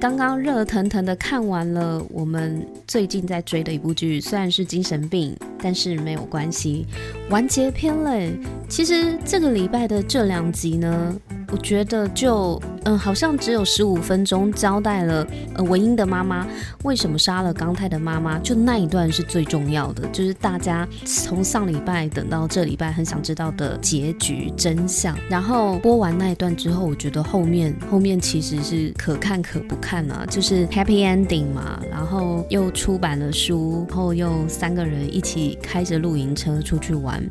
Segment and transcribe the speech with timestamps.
[0.00, 6.86] 刚刚热腾腾的看完了我们最近在追的一部剧，虽然是精神病，但是没有关系，
[7.28, 8.38] 完结篇嘞。
[8.68, 11.16] 其实这个礼拜的这两集呢，
[11.50, 16.46] 我觉得就嗯，好像只有十五分钟交代了呃文英的妈妈
[16.84, 25.18] 为什么杀了刚太的妈妈，就那一段是最重要的，就是大家从上礼拜等到这礼拜很想知道的结局真相。
[25.28, 29.88] 然后播完那一段之后，我觉得后面后面其实是可看可不看。
[29.88, 37.26] 看啊，就是 happy ending 嘛，然后又出版了书，然后又三个人一起开着露营车出去玩，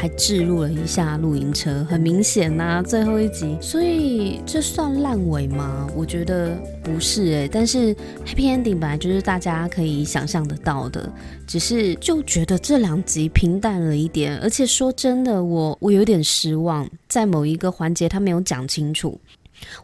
[0.00, 5.86] 还置入了一下露营车，很明显呐、最后一集，所以这算烂尾吗？
[5.94, 11.12] 我觉得不是诶、但是 happy ending 本来就是大家可以想象得到的，
[11.46, 19.20] 只是就觉得这两集平淡了一点，而且说真的，我我有点失望，在某一个环节他没有讲清楚。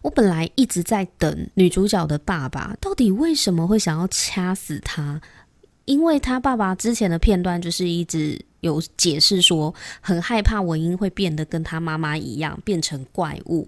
[0.00, 5.20] 我本来一直在等女主角的爸爸到底为什么会想要掐死她，
[5.86, 13.66] 因为他爸爸之前的片段就是一直有解释说很害怕文英会变得跟他妈妈一样变成怪物。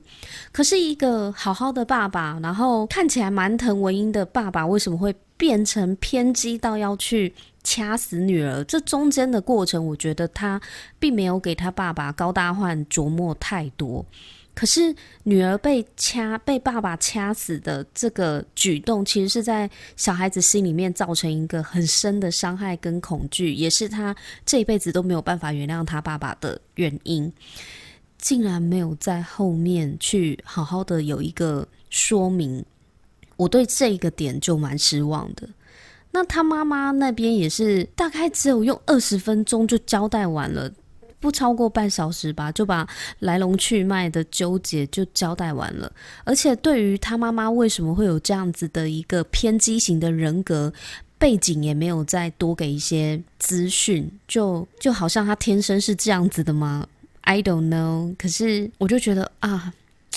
[0.52, 8.64] 可是一个好好的爸爸，然后看起来蛮疼文英的爸爸，为什么会变成偏激到要去掐死女儿？
[8.64, 10.60] 这中间的过程，我觉得他
[10.98, 14.05] 并没有给他爸爸高大焕琢磨太多。
[14.58, 14.92] 可是
[15.22, 24.12] 女儿被掐，被爸爸掐死的这个举动，其实是在小孩子心里面造成一个很深的伤害跟恐惧，也是他
[24.44, 27.32] 这一辈子都没有办法原谅他爸爸的原因。
[28.18, 32.64] 竟然没有在后面去好好的有一个说明，
[33.36, 35.48] 我对这个点就蛮失望的。
[36.10, 40.68] 那他妈妈那边也是大概只有用二十分钟就交代完了。
[41.20, 42.86] 不超过半小时吧，就把
[43.20, 45.91] 来龙去脉的纠结就交代完了。
[46.25, 50.72] 而且对于他妈妈为什么会有这样子的一个偏激型的人格
[51.19, 56.87] 背景，也没有再多给一些资讯，就就好像他天生是这样子的吗
[57.22, 58.15] ？I don't know。
[58.16, 59.72] 可是我就觉得啊。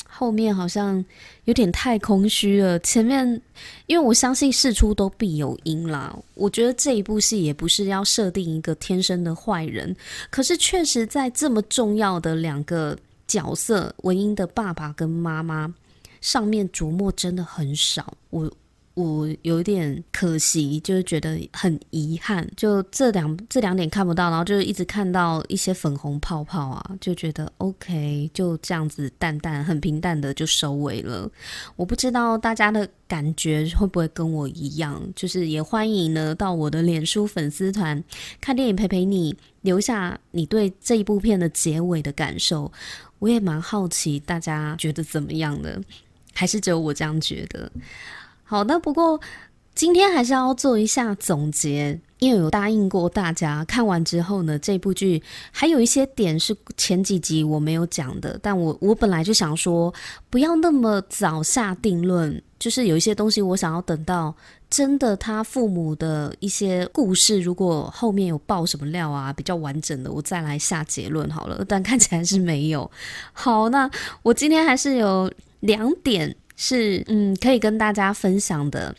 [0.07, 1.03] 后面好像
[1.45, 2.77] 有点太空虚了。
[2.79, 3.41] 前面，
[3.87, 6.15] 因为我相信事出都必有因啦。
[6.33, 9.95] 我觉得这一部戏也不是要设定一个天生的坏人，
[10.29, 12.97] 可是确实在这么重要的两个
[13.27, 15.73] 角色，文英的爸爸跟妈妈
[16.19, 18.13] 上面琢磨真的很少。
[18.29, 18.51] 我。
[18.93, 31.29] 我有点可惜，就是觉得很遗憾，就这两这两点看不到，然后就一直看到一些粉红泡泡啊，就觉得 OK，就这样子淡淡很平淡的就收尾了。
[31.77, 38.03] 我不知道大家的感觉会不会跟我一样，就是也欢迎呢到我的脸书粉丝团
[38.41, 42.69] 看电影陪陪你，留下你对这一部片的结尾的感受。
[43.19, 45.81] 我也蛮好奇大家觉得怎么样的，
[46.33, 47.71] 还是只有我这样觉得？
[48.51, 49.17] 好的，不过
[49.73, 55.23] 今天还是要做一下总结，因为有答应过大家，看完之后呢，这部剧
[55.53, 59.93] 还有一些点是前几集我没有讲的，但我我本来就想说，
[60.29, 64.35] 不要那么早下定论，就是有一些东西我想要等到
[64.69, 71.63] 真的他父母的一些故事，如果后面有爆什么料啊，比较完整的，我再来下结论好了。
[71.65, 72.91] 但看起来是没有。
[73.31, 73.89] 好，那
[74.23, 75.31] 我今天还是有
[75.61, 76.35] 两点。
[76.63, 78.95] 是，嗯，可以跟大家分享的。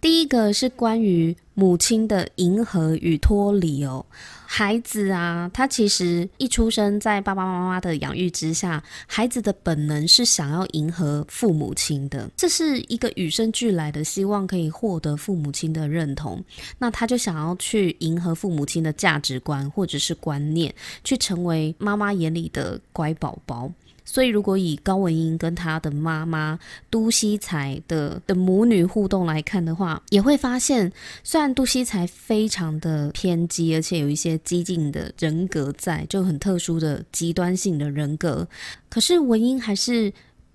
[0.00, 4.04] 第一个是关于母亲的迎合与脱离哦。
[4.44, 16.42] 孩子啊，他其实一出生在爸爸妈妈的养育之下，孩子的本能是想要迎合父母亲的，这是一个与生俱来的，希望可以获得父母亲的认同。
[16.78, 20.74] 那他就想要去迎合父母亲的价值观或者是观念，
[21.04, 23.70] 去成为妈妈眼里的乖宝宝。
[24.08, 26.58] 所以，如果以高文英跟她的妈妈
[26.88, 30.90] 都熙才的的母女互动来看的话，也会发现，
[31.24, 38.48] 虽然都熙才非常的偏激，而且有一些激进的人格在，就很特殊的极端性的人格，
[38.88, 40.12] 可是文英还是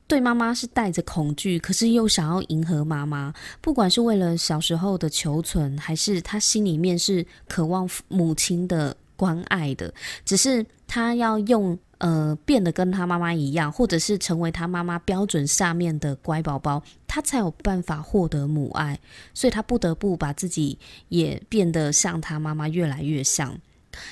[0.08, 9.94] 对妈妈是带着恐惧，可是又想要迎合妈妈，不管是为了小时候的求存，还是他心里面是渴望母亲的关爱的，
[10.24, 11.78] 只是他要用。
[12.02, 19.00] 呃，变得跟他妈妈一样，或者是成为他妈妈标准下面的乖宝宝，他才有办法获得母爱，
[19.36, 23.56] 所以他不得不把自己也变得像他妈妈越来越像。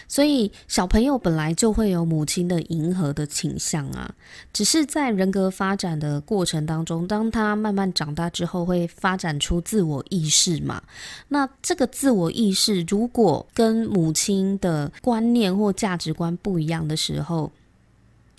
[0.10, 4.14] 所以小朋友本来就会有母亲的迎合的倾向啊，
[4.52, 10.84] 只是在人格发展的过程当中，当他慢慢长大之后，会发展出自我意识嘛。
[11.30, 17.50] 那这个自我意识如果跟母亲的观念或价值观不一样的时候，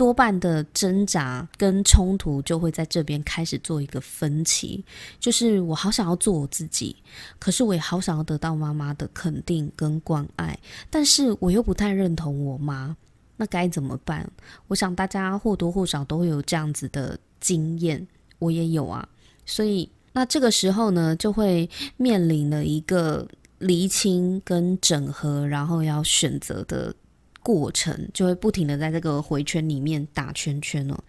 [0.01, 4.83] 多半的挣扎跟冲突就会在这边开始做一个分歧，
[5.19, 6.97] 就是我好想要做我自己，
[7.39, 10.59] 可是我也好想要得到妈妈的肯定跟关爱，
[10.89, 12.97] 但是我又不太认同我妈，
[13.37, 14.27] 那该怎么办？
[14.69, 18.09] 我想大家或多或少都会有这样子的经验，
[18.39, 19.07] 我也有啊，
[19.45, 21.69] 所以那这个时候呢，就会
[21.99, 26.95] 面临了一个厘清跟整合，然后要选择的。
[27.43, 31.03] 过程就会不停的在这个回圈里面打圈圈了。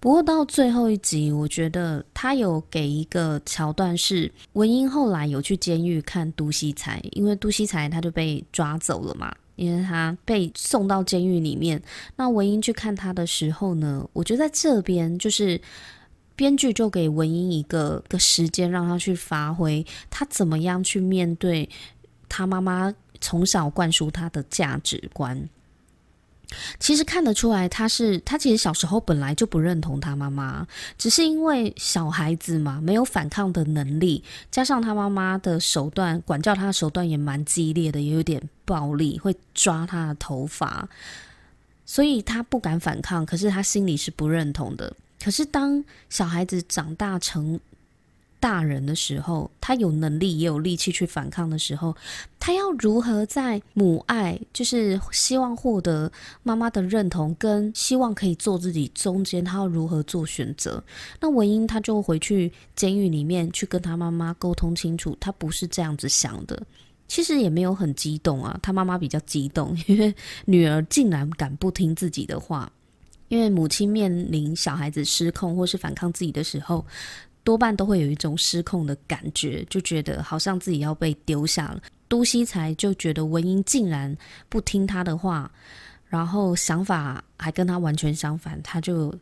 [0.00, 11.82] 不过到最后一集，我觉得他有给一个桥段是文英后来有去监狱看都熙才，因为都熙才他就被抓走了嘛，因为他被送到监狱里面。
[12.16, 15.58] 那文英去看他的时候呢，我觉得在这边就是
[16.36, 21.66] 编剧就给文英一个个时间，让他去发挥他怎么样去面对
[22.28, 22.94] 他妈妈。
[23.24, 25.48] 从小灌输他的价值观，
[26.78, 30.68] 其实看得出来，他是他其实小时候本来就不认同他妈妈，
[30.98, 40.86] 只是因为小孩子嘛，没有反抗的能力，加上他妈妈的手段，管教他的手段也蛮激烈的，也有点暴力，会抓他的头发，
[41.86, 44.94] 所以他不敢反抗，可是他心里是不认同的。
[45.24, 47.58] 可是当小孩子长大成
[48.44, 51.96] 大人的时候，他有能力也有力气去反抗的时候，
[52.38, 56.12] 他要如何在母爱，就是希望获得
[56.42, 60.84] 妈妈的认同，跟希望可以做自己中间，他要如何做选择？
[61.22, 66.62] 那文英他就回去监狱里面去跟他妈妈沟通清楚，他不是这样子想的。
[67.08, 70.14] 其实也没有很激动啊，他妈妈比较激动，因为
[70.44, 72.70] 女儿竟然敢不听自己的话，
[73.28, 76.84] 因为母亲面临小孩子失控或是反抗自己的时候。
[77.44, 81.80] 多半都会有一种失控的感觉，就觉得好像自己要被丢下了。
[82.08, 84.16] 都西才就觉得文英竟然
[84.48, 85.50] 不听他的话，
[86.06, 89.14] 然后想法还跟他完全相反，他就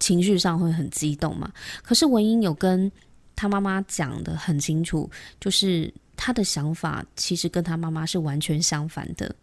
[0.00, 1.52] 情绪上会很激动嘛。
[1.82, 2.90] 可是文英有跟
[3.36, 5.10] 他妈妈讲得很清楚，
[5.40, 9.34] 就是他的想法其实跟他妈妈是完全相反的。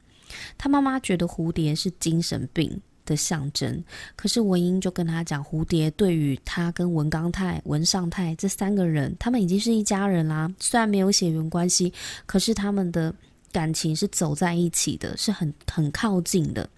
[0.57, 2.81] 他妈妈觉得蝴蝶是精神病
[3.11, 3.83] 的象征，
[4.15, 10.49] 可是文英就跟他讲，蝴蝶对于他跟文刚泰、文尚泰这三个人，他们已经是一家人啦。
[10.59, 11.91] 虽然没有血缘关系，
[12.25, 13.13] 可是他们的
[13.51, 16.69] 感情是走在一起的，是很很靠近的。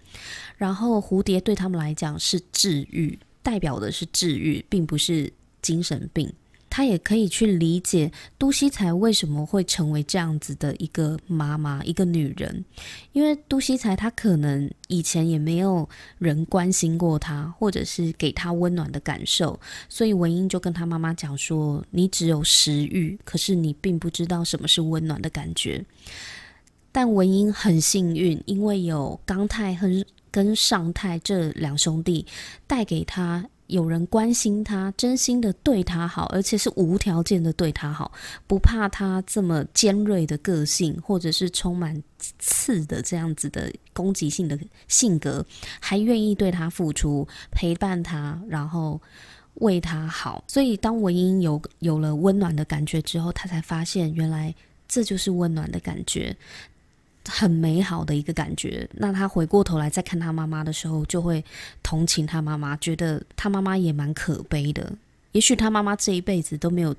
[0.56, 5.32] 然后蝴蝶对他们来讲是治愈，代表的是治愈，并不是
[5.62, 6.32] 精神病。
[6.76, 12.64] 他也可以去理解都熙才为什么会成为这样子的一个妈妈，一个女人，
[13.12, 15.88] 因为都熙才他可能以前也没有
[16.18, 25.84] 人关心过他，或者是给他温暖的感受，所以文英就跟他妈妈讲说：“你只有食欲，可是你并不知道什么是温暖的感觉。”
[26.90, 29.88] 但文英很幸运，因为有刚泰和
[30.32, 32.26] 跟尚泰这两兄弟
[32.66, 33.48] 带给她。
[33.66, 38.12] 有人关心他，真心的对他好，而且是无条件的对他好，
[38.46, 42.00] 不怕他这么尖锐的个性，或者是充满
[42.38, 44.58] 刺的这样子的攻击性的
[44.88, 45.44] 性格，
[45.80, 49.00] 还愿意对他付出，陪伴他，然后
[49.54, 50.44] 为他好。
[50.46, 54.54] 所以，当文英有有了温暖的感觉之后，他才发现原来
[54.86, 56.36] 这就是温暖的感觉。
[57.28, 58.88] 很美好的一个感觉。
[58.92, 61.44] 那他回过头来再看他妈妈的时候，就会
[61.82, 64.92] 同情他妈妈，觉得他妈妈也蛮可悲的。
[65.32, 66.94] 也许他妈妈这一辈子都没有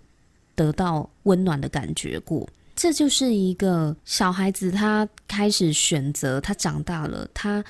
[0.55, 2.47] 得到温暖的感觉过。
[2.75, 7.63] 这就是一个小孩子，他开始选择，他长大了，他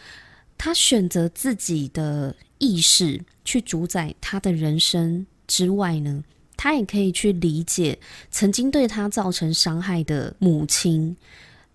[0.58, 6.24] 他选择自己的意识去主宰他的人生之外呢，
[6.58, 8.00] 他也可以去理解
[8.32, 11.16] 曾经对他造成伤害的母亲。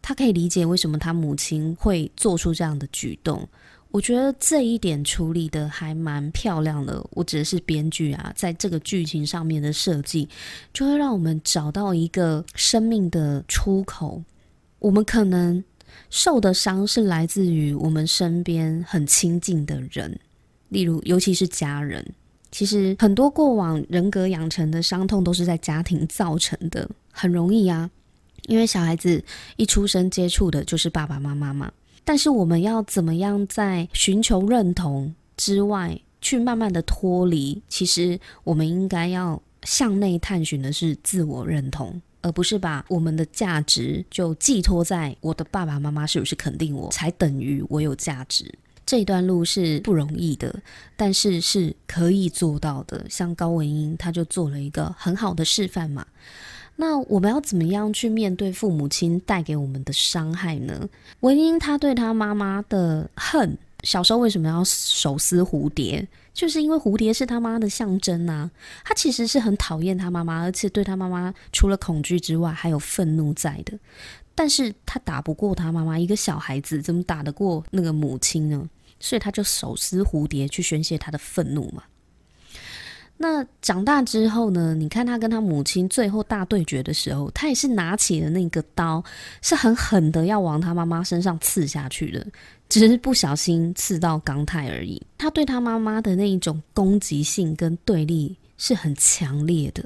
[0.02, 3.46] 他可以理解为什么他母亲会做出这样的举动，
[3.90, 7.04] 我觉得这一点处理的还蛮漂亮的。
[7.10, 10.28] 我指的是编剧啊，在这个剧情上面的设计，
[10.72, 14.22] 就会让我们找到一个生命的出口。
[14.78, 15.62] 我们可能
[16.08, 20.18] 受的伤是来自于我们身边很亲近的人，
[20.70, 22.04] 例如尤其是家人。
[22.50, 27.90] 其实很多过往人格养成的伤痛都是在家庭造成的，很容易啊。
[28.46, 29.22] 因为小孩子
[29.56, 31.70] 一出生接触的就是爸爸妈妈嘛，
[32.04, 37.62] 但是我们要怎么样在寻求认同之外，去慢慢的脱离？
[37.68, 48.52] 其实我们应该要向内探寻的是自我认同，而不是把我们的价值就寄托在我的爸爸妈妈是不是肯定我，才等于我有价值。
[48.86, 50.52] 这一段路是不容易的，
[50.96, 53.06] 但是是可以做到的。
[53.08, 56.04] 像高文英，他就做了一个很好的示范嘛。
[56.76, 60.88] 那我们要怎么样去面对父母亲带给我们的伤害呢？
[61.20, 66.06] 文英他对他妈妈的恨，小时候为什么要手撕蝴蝶？
[66.32, 68.50] 就是因为蝴蝶是他妈的象征啊。
[68.84, 73.78] 他其实是很讨厌他妈妈，而且对他妈妈除了恐惧之外，还有愤怒在的。
[74.34, 78.66] 但是他打不过他妈妈，一个小孩子怎么打得过那个母亲呢？
[78.98, 81.82] 所以他就手撕蝴蝶去宣泄他的愤怒嘛。
[83.22, 84.74] 那长大之后呢？
[84.74, 89.04] 你看他跟他母亲最后大对决的时候，他也是拿起了那个刀，
[89.42, 92.26] 是很狠的要往他妈妈身上刺下去的，
[92.70, 95.02] 只是不小心刺到钢太而已。
[95.18, 99.84] 他对他妈妈的那一种攻击性跟对立是很强烈的，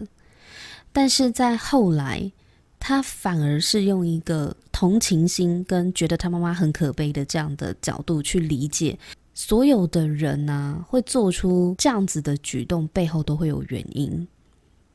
[0.92, 2.30] 但是在后来，
[2.78, 8.96] 他反而是用一个同情心跟觉得他妈妈很可悲的这样的角度去理解。
[9.34, 14.26] 所有的人啊，会做出这样子的举动，背后都会有原因。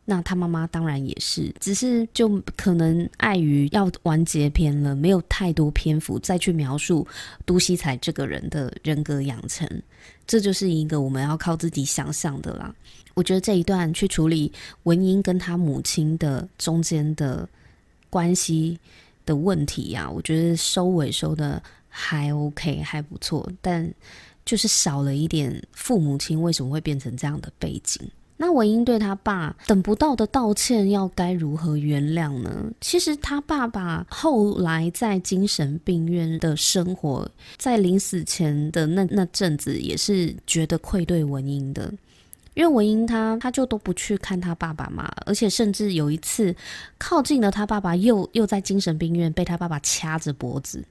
[0.05, 7.05] 那他妈妈当然也是，只是就可能碍于要完结篇了，没有太多篇幅再去描述
[7.45, 9.69] 都西才这个人的人格养成。
[10.25, 12.73] 这就是一个我们要靠自己想象的啦。
[13.13, 14.51] 我觉得这一段去处理
[14.83, 17.47] 文英跟他母亲的中间的
[18.09, 18.79] 关系
[19.25, 23.93] 的问题呀、啊，我觉得收尾收的还 OK，还不错，但。
[24.45, 28.01] 就是少了一点父母亲为什么会变成这样的背景？
[28.41, 32.71] 那文英对他爸等不到的道歉要该如何原谅呢？
[32.79, 41.93] 其实他爸爸后来在精神病院的生活，在临死前的那那阵子也是觉得愧对文英的，
[42.53, 46.55] 因为文英他他就都不去看他爸爸嘛，而且甚至有一次
[46.97, 50.81] 靠近了他爸爸，又又在精神病院被他爸爸掐着脖子。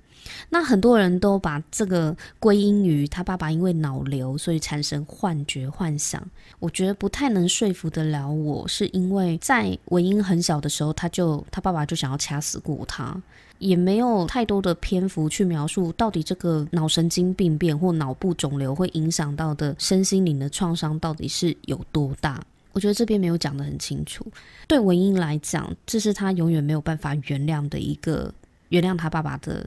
[0.51, 6.25] 那很多人都把这个归因于他爸爸因为脑瘤，所以产生幻觉、幻想。
[6.59, 13.21] 我觉得不太能说服得了我，是因为在文英很小的时候，他就他爸爸就想要掐死过他，
[13.59, 22.43] 也没有太多的篇幅去描述到底这个脑神经病变或脑部肿瘤会影响到的身心灵的创伤到底是有多大。
[22.73, 24.27] 我觉得这边没有讲得很清楚。
[24.67, 28.33] 对文英来讲，这是他永远没有办法原谅的一个
[28.71, 29.65] 原谅他爸爸的。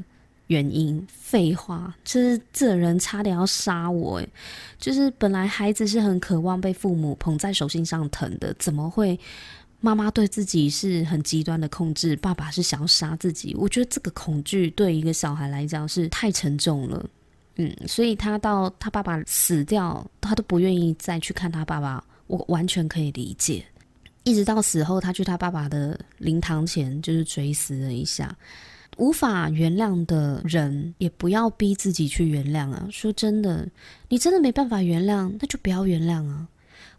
[0.52, 4.30] 原因废话，就是这人差点要杀我诶，
[4.78, 9.18] 就是本来孩子是很渴望被父母捧在手心上疼的，怎么会
[9.80, 13.56] 妈妈对自己是很极端的控制，爸爸是想要杀自己？
[13.56, 17.10] 我觉得这个恐惧对一个小孩来讲是太沉重了，
[17.56, 23.64] 嗯，所以他到他爸爸死掉，他都不愿意再去看他爸爸，我完全可以理解。
[24.24, 28.36] 一直到死后，他去他爸爸的灵堂前，就是追思了一下。
[28.98, 32.88] 无法原谅的人，也不要逼自己去原谅啊！
[32.92, 33.68] 说真的，
[34.10, 36.48] 你真的没办法原谅，那就不要原谅啊！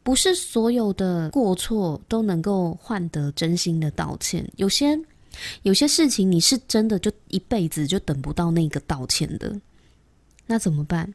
[0.02, 4.98] 不是所有的过错都能够换得真心的道歉，有些
[5.62, 9.54] 有些事情你是真的就一辈子就等不到那个道歉的，
[10.46, 11.14] 那怎么办？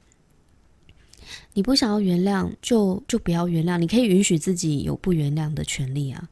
[1.54, 6.30] 你不想要原谅，就就不要原谅，你可以允许自己有不原谅的权利啊！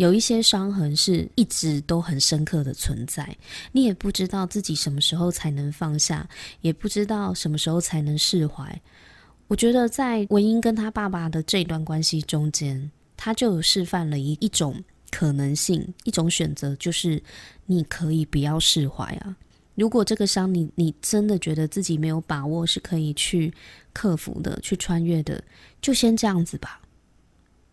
[0.00, 3.36] 有一些伤痕是一直都很深刻的存在，
[3.72, 6.26] 你也不知道自己什么时候才能放下，
[6.62, 8.80] 也不知道什么时候才能释怀。
[9.46, 17.22] 我觉得在文英跟他爸爸的这段关系中间，他就有示范了一一种可能性，一种选择，就是
[17.66, 19.36] 你可以不要释怀啊。
[19.74, 23.52] 如果这个伤你你真的觉得自己没有把握是可以去
[23.92, 25.44] 克服的、去穿越的，
[25.82, 26.80] 就先这样子吧。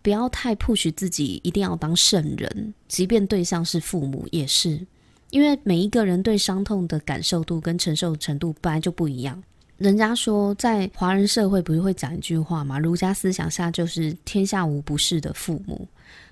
[0.08, 4.88] 不要太 push 自己，一定要当圣人，即便对象是父母也是，
[5.32, 9.44] 因为每一个人对伤痛的感受度跟承受程度本来就不一样。
[9.76, 12.80] 人家说，在华人社会不是会讲一句话吗？
[12.80, 15.86] 儒家思想下就是天下无不是的父母。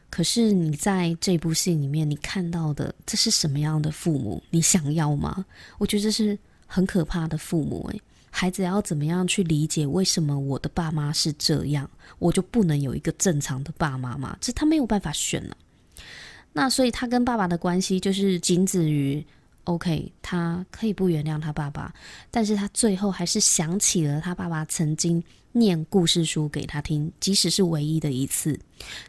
[0.10, 4.42] 可是你在这部戏里面，你看到的这是什么样的父母？
[4.52, 5.46] 你想要吗？
[5.80, 8.02] 我觉得这是很可怕的父母诶。
[8.38, 11.90] 孩子要怎么样去理解为什么我的爸妈是这样，
[12.20, 14.38] 我就不能有一个正常的爸妈吗？
[14.42, 15.56] 这他没有办法选了。
[16.52, 19.26] 那所以他跟爸爸的关系就是仅止于
[19.64, 21.94] OK，他可以不原谅他爸爸，
[22.30, 25.24] 但是他最后还是想起了他爸爸曾经
[25.54, 28.60] 念故事书给他听，即使是唯一的一次，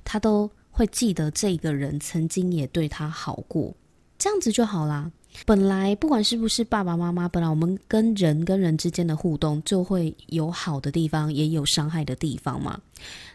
[0.05, 3.75] 他都会记得这个人曾经也对他好过，
[4.17, 5.11] 这样子就好啦。
[5.45, 12.81] 本来不管是不是爸爸妈妈，本来我们跟人跟人之间的互动就会有好的地方，也有伤害的地方嘛。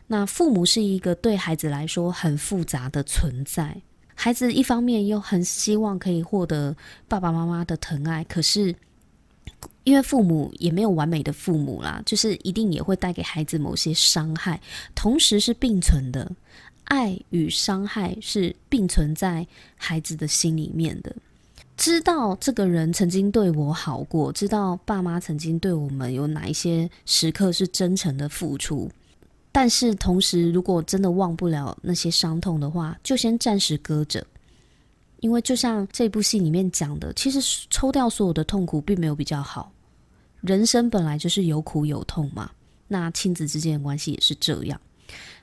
[0.08, 3.81] 那父母是一个对孩子来说很复杂的存在，
[4.15, 6.75] 孩子一方面又很希望可以获得
[7.08, 8.75] 爸爸妈妈的疼爱，可是
[9.84, 14.60] 因为父母也没有完美的父母啦，就是一定也会带给孩子某些伤害，
[14.96, 16.29] 同时是并存的，
[16.86, 21.15] 爱与伤害是并存在孩子的心里面的。
[21.82, 28.88] 知道这个人曾经对我好过，知道爸妈曾经对我们有哪一些时刻是真诚的付出。
[29.52, 34.24] 但是同时，如果真的忘不了那些伤痛的话，就先暂时搁着。
[35.22, 39.72] 因为就像这部戏里面讲的，其实抽掉所有的痛苦，并没有比较好。
[40.42, 42.52] 人生本来就是有苦有痛嘛，
[42.88, 44.80] 那亲子之间的关系也是这样。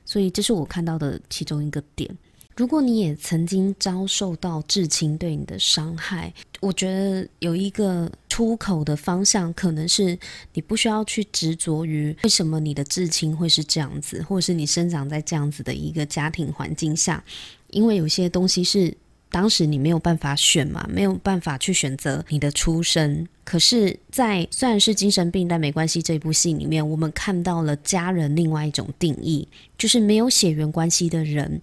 [0.05, 2.09] 所以这是我看到的其中一个点。
[2.59, 10.19] 如果你也曾经遭受到至亲对你的伤害，我觉得有一个出口的方向，可能是
[10.51, 17.23] 你不需要去执着于为什么你的至亲会是这样子，或者是你生长在这样子的一个家庭环境下，
[17.69, 18.93] 因为有些东西是
[19.31, 23.25] 当时你没有办法选嘛，没有办法去选择你的出生。
[23.45, 26.01] 可是，在虽然是精神病，但没关系。
[26.01, 29.47] 这部戏里面，我们看到了家人另外一种定义，
[29.77, 31.61] 就是没有血缘关系的人。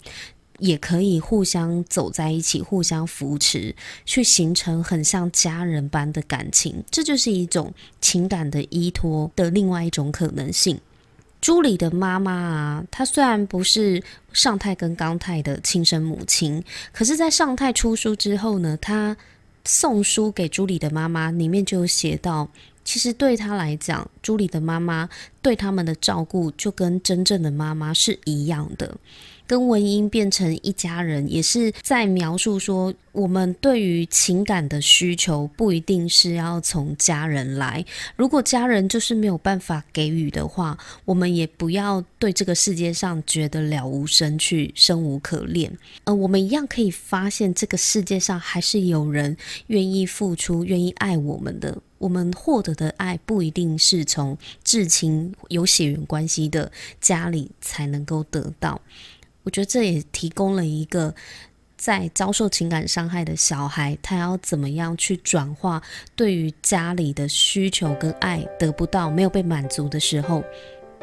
[0.59, 10.81] 也可以互相走在一起，互相扶持，去形成很像家人般的感情，这就是一种情感的依托的另外一种可能性。
[11.41, 19.17] 朱里的妈妈啊，她虽然不是尚泰跟刚泰的亲生母亲，可是，在尚泰出书之后呢，她
[19.65, 22.49] 送书给朱里的妈妈，里面就写到，
[22.85, 25.09] 其实对她来讲，朱里的妈妈
[25.43, 28.97] 对他们的照顾，就跟真正的妈妈是一样的。
[29.47, 37.85] 跟文英变成一家人，也是在描述说，我们对于情感的需求不一定是要从家人来。
[38.17, 45.73] 如果家人就是没有办法给予的话，我们也不要对这个世界上觉得了无生趣、生无可恋。
[46.05, 49.37] 呃，我们一样可以发现，这个世界上还是有人
[49.69, 51.79] 愿意付出、愿意爱我们的。
[51.99, 58.79] 我们获得的爱不一定是从至亲、有血缘关系的家里才能够得到。
[59.47, 61.15] 我觉得这也提供了一个
[61.77, 65.81] 在遭受情感伤害的小孩，他要怎么样去转化
[66.17, 70.43] 对于家里的需求跟爱得不到、没有被满足的时候，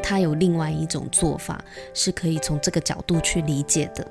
[0.03, 4.05] 他有另外一种做法，是可以从这个角度去理解的。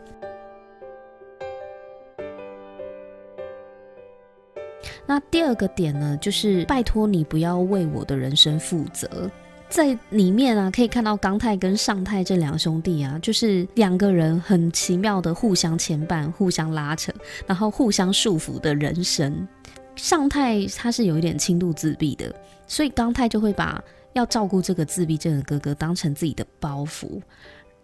[5.05, 9.31] 那第二个点呢，就是拜托你不要为我的人生负责。
[9.73, 17.11] 在里面啊，可以看到刚泰跟尚泰这两兄弟啊，就是两个人很奇妙的互相牵绊、互相拉扯，
[17.47, 19.49] 然后互相束缚的人生。
[19.97, 22.31] 尚泰他是有一点轻度自闭的，
[22.67, 23.83] 所以刚泰就会把
[24.13, 27.23] 要照顾这个自闭症的哥哥当成自己的包袱，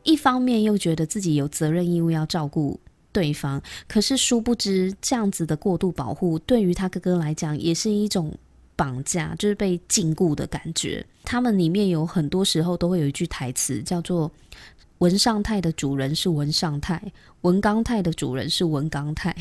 [0.02, 2.78] 一方面又觉得自己有责任义务要照顾
[3.12, 8.30] 对方，可是殊不知这样子的过度保护对于他哥哥来讲也是一种。
[8.78, 11.04] 绑架就是被禁锢的感觉。
[11.24, 14.30] 他们里面有很多时候都会有一句台词，叫做
[14.98, 17.02] “文尚泰的主人是文尚泰，
[17.40, 19.36] 文刚泰的主人是文刚泰”。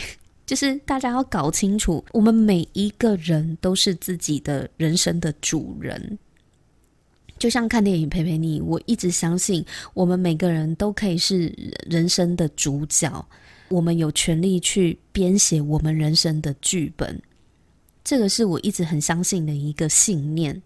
[0.47, 6.17] 就是大家要搞清楚，我们每一个人都是自己的人生的主人。
[7.37, 11.53] 就像看电影陪陪你，我一直相信，我们每个人都可以是
[11.87, 13.23] 人生的主角，
[13.69, 17.21] 我们有权利去编写我们人生的剧本。
[18.07, 20.61] 这个是我一直很相信的一个信念，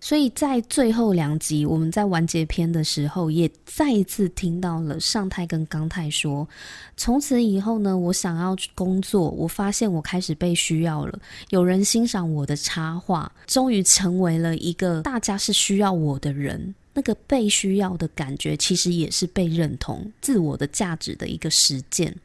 [0.00, 6.48] 所以在最后两集，我们在完结篇的时候，也再一次听到了尚太跟刚太说
[6.96, 11.20] ：“从此以后呢，我想要工作，我发现我开始被需要了，
[11.50, 16.74] 有人欣赏我的插画，终于成为了一个大家是需要我的人。
[16.94, 22.16] 那个被需要的感觉，其实也是被认同、自我的价值的一个实践。”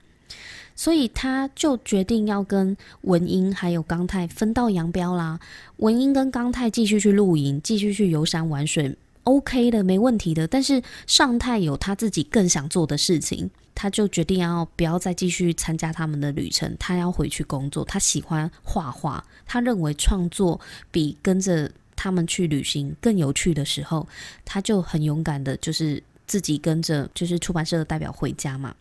[0.75, 5.39] 所以他就决定要跟文英还有刚泰分道扬镳啦。
[5.77, 10.47] 文英跟刚泰继续去露营，继续去游山玩水，OK 的，没问题的。
[10.47, 17.83] 但是尚泰有他自己更想做的事情，他就决定要不要再继续参加他们的旅程，他要回去工作。
[17.85, 20.59] 他喜欢画画，他认为创作
[20.91, 24.07] 比跟着他们去旅行更有趣的时候，
[24.43, 28.75] 他就很勇敢的，就是自己跟着就是出版社的代表回家嘛。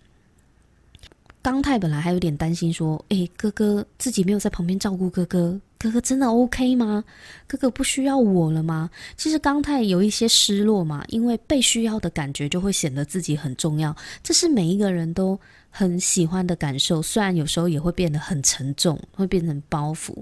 [1.42, 7.02] 刚泰本来还有点担心，说：“诶，哥哥自己没有在旁边照顾哥哥，哥哥真的 OK 吗？
[7.48, 15.36] 哥哥不需要我了吗？”其实刚泰有一些失落嘛，因为被需要的感觉就会显得自己很重要，这是每一个人都
[15.68, 17.02] 很喜欢的感受。
[17.02, 20.14] 虽然有时候也会变得很沉重，会变成包袱，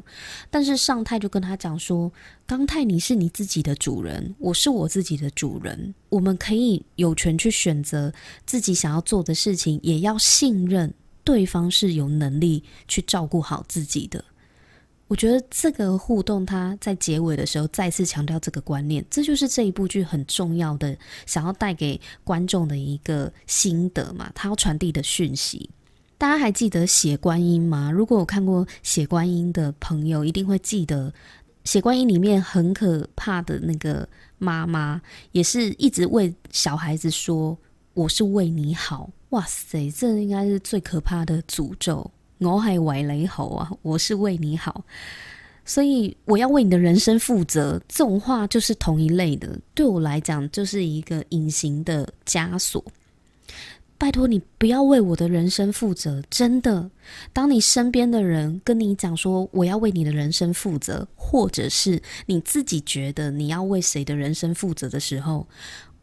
[0.50, 2.10] 但是尚泰就跟他讲说
[2.46, 8.10] ：“刚泰，你是你自己的主人，我是我自己的主人，我们可以有权去选择
[8.46, 10.90] 自己想要做的事情，也要信任。”
[11.24, 14.24] 对方是有能力去照顾好自己的，
[15.08, 25.70] 我觉得这个互动，他在结尾的时候再次强调这个观念，这就是这一部剧很重要的，想要带给观众的一个心得嘛，他要传递的讯息。
[26.16, 27.90] 大家还记得血观音吗？
[27.90, 31.12] 如果有看过血观音的朋友，一定会记得
[31.64, 35.00] 血观音里面很可怕的那个妈妈，
[35.32, 37.56] 也是一直为小孩子说
[37.94, 42.10] ：“我是为你好。”哇塞，这应该是最可怕的诅咒。
[42.38, 44.84] 我还为你好啊，我是为你好。
[45.64, 49.58] 所以我要为你的人生负责，这种话就是同一类的。
[49.74, 52.84] 对我来讲，就是一个隐形的枷锁。
[53.96, 56.90] 拜托你不要为我的人生负责，真的。
[57.32, 65.46] 当你身边的人跟你讲说我要为你的人生负责，或者是你自己觉得你要为谁的人生负责的时候，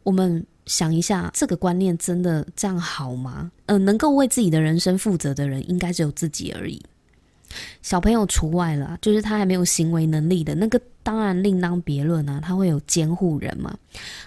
[0.04, 3.50] 我们想一下，这个观念真的这样好吗？
[3.66, 6.80] 呃，能够为自己的人生负责的人，应该只有自己而已。
[7.80, 12.38] 小朋友除外了，就是他还没有行为能力的那个，当然另当别论啊。
[12.40, 13.76] 他会有监护人嘛。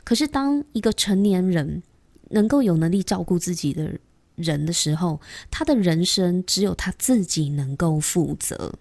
[0.04, 1.84] 可是当一个成年人
[2.32, 3.92] 能够有能力照顾自己的
[4.36, 8.74] 人的时候，他的人生只有他自己能够负责。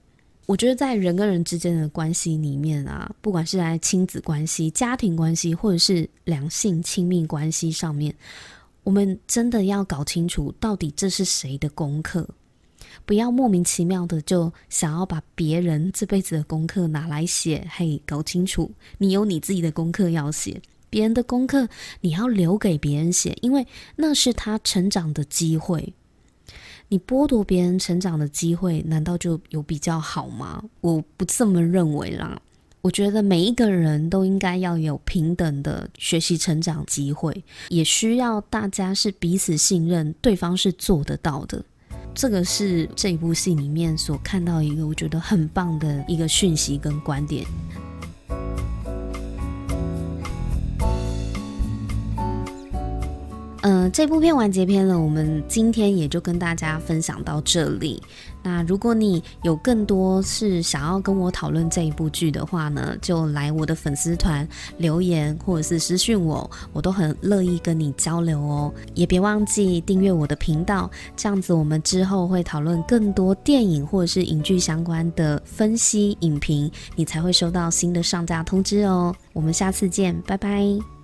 [0.51, 8.13] 我觉得在人跟人之间的关系里面啊，不管是在亲子关系、家庭关系，或者是两性亲密关系上面，
[8.83, 12.29] 我们真的要搞清楚，到底这是谁的功课。
[13.07, 20.61] 不要莫名其妙的就想要把别人这辈子的功课拿来写，嘿，搞清楚，你有你自己的功课要写，
[20.91, 21.69] 别人的功课
[22.01, 25.95] 你要留给别人写，因为那是他成长的机会。
[26.90, 30.62] 你剥夺别人成长的机会，难道就有比较好吗？
[30.81, 32.38] 我不这么认为啦。
[32.83, 41.64] 我觉得每一个人都应该要有平等的学习成长机会，也需要大家是彼此信任，对方是做得到的。
[42.12, 47.46] 这个是这一部戏里面所看到一个我觉得很棒的一个讯息跟观点。
[53.62, 58.03] 嗯、这部片完结篇了，我们今天也就跟大家分享到这里。
[58.42, 68.73] 那如果你有更多是想要跟我讨论这一部剧的话呢，就来我的粉丝团留言或者是私讯我，我都很乐意跟你交流哦。
[68.94, 79.14] 也别忘记订阅我的频道，这样子我们之后会讨论更多电影或者是影剧相关的分析影评，你才会收到新的上架通知哦。
[79.35, 81.00] 我们下次见，拜拜。